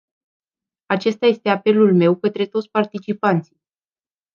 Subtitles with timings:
[0.87, 3.61] Acesta este apelul meu către toți participanții.